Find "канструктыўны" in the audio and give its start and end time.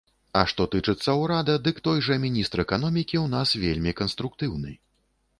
4.01-4.73